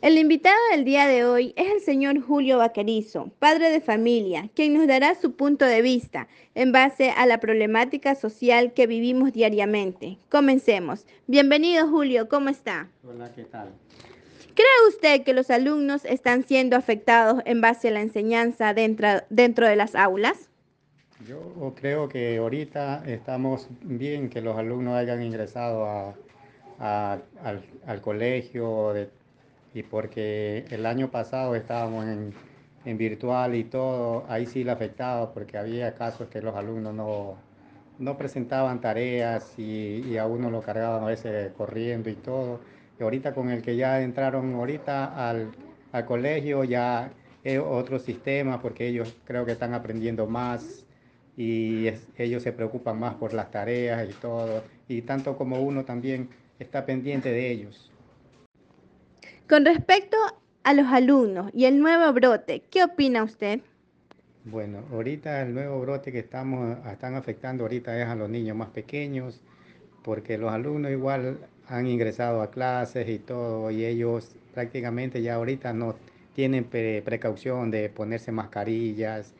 [0.00, 4.74] El invitado del día de hoy es el señor Julio Vaquerizo, padre de familia, quien
[4.74, 10.16] nos dará su punto de vista en base a la problemática social que vivimos diariamente.
[10.30, 11.04] Comencemos.
[11.26, 12.88] Bienvenido Julio, ¿cómo está?
[13.04, 13.72] Hola, ¿qué tal?
[14.54, 19.66] ¿Cree usted que los alumnos están siendo afectados en base a la enseñanza dentro, dentro
[19.66, 20.48] de las aulas?
[21.26, 26.14] Yo creo que ahorita estamos bien que los alumnos hayan ingresado
[26.78, 27.24] al,
[27.84, 29.10] al, colegio de
[29.74, 32.34] y porque el año pasado estábamos en,
[32.96, 37.36] virtual y todo, ahí sí le afectaba porque había casos que los alumnos no,
[37.98, 42.60] no presentaban tareas y, a uno lo cargaban a veces corriendo y todo.
[42.98, 45.52] Y ahorita con el que ya entraron ahorita al,
[46.06, 47.10] colegio ya
[47.44, 50.86] es otro sistema porque ellos creo que están aprendiendo más
[51.36, 54.62] y ellos se preocupan más por las tareas y todo.
[54.88, 57.90] Y tanto como uno también está pendiente de ellos.
[59.48, 60.18] Con respecto
[60.62, 63.60] a los alumnos y el nuevo brote, ¿qué opina usted?
[64.44, 68.68] Bueno, ahorita el nuevo brote que estamos, están afectando ahorita es a los niños más
[68.68, 69.40] pequeños,
[70.02, 75.72] porque los alumnos igual han ingresado a clases y todo, y ellos prácticamente ya ahorita
[75.72, 75.94] no
[76.34, 79.32] tienen precaución de ponerse mascarillas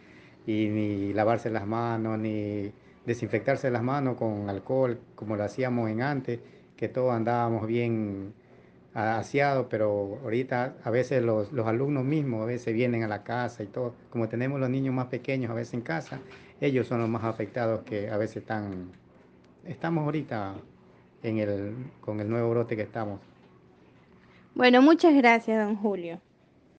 [0.47, 2.73] y ni lavarse las manos, ni
[3.05, 6.41] desinfectarse las manos con alcohol, como lo hacíamos en antes,
[6.79, 8.33] que todos andábamos bien
[8.95, 13.67] aseado, pero ahorita a veces los, alumnos mismos a veces vienen a la casa y
[13.67, 13.95] todo.
[14.11, 16.21] Como tenemos los niños más pequeños a veces en casa,
[16.61, 18.93] ellos son los más afectados que a veces están...
[19.65, 20.55] Estamos ahorita
[21.23, 23.21] en el, con el nuevo brote que estamos.
[24.55, 26.21] Bueno, muchas gracias, don Julio.